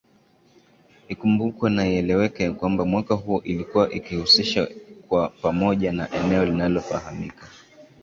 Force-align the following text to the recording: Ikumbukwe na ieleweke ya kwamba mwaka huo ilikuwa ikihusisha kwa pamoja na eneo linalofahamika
Ikumbukwe 1.09 1.69
na 1.69 1.87
ieleweke 1.87 2.43
ya 2.43 2.51
kwamba 2.51 2.85
mwaka 2.85 3.13
huo 3.15 3.41
ilikuwa 3.43 3.91
ikihusisha 3.91 4.67
kwa 5.07 5.29
pamoja 5.29 5.91
na 5.91 6.11
eneo 6.11 6.45
linalofahamika 6.45 7.47